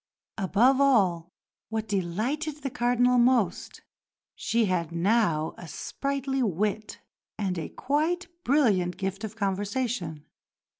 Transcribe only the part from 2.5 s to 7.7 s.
the Cardinal most, she had now a sprightly wit, and a